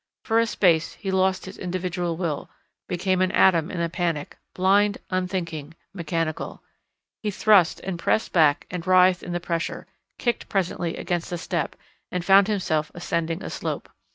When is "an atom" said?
3.21-3.69